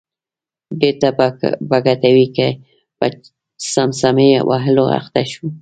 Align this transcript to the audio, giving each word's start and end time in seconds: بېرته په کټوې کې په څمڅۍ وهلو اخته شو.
بېرته 0.79 1.07
په 1.69 1.75
کټوې 1.85 2.27
کې 2.35 2.47
په 2.99 3.05
څمڅۍ 3.71 4.31
وهلو 4.49 4.85
اخته 4.99 5.21
شو. 5.31 5.45